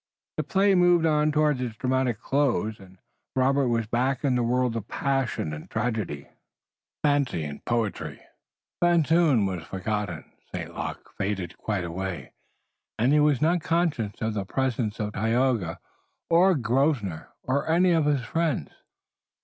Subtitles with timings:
[0.37, 2.97] The play moved on towards its dramatic close and
[3.35, 6.29] Robert was back in the world of passion and tragedy, of
[7.03, 8.19] fancy and poetry.
[8.81, 10.75] Van Zoon was forgotten, St.
[10.75, 12.33] Luc faded quite away,
[12.97, 15.77] and he was not conscious of the presence of Tayoga,
[16.31, 18.71] or of Grosvenor, or of any of his friends.